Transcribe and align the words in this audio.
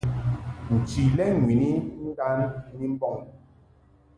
Nchi 0.77 1.03
lɛ 1.17 1.25
ŋwini 1.39 1.69
ndan 2.11 2.39
ni 2.77 2.85
mbɔŋ. 2.93 3.17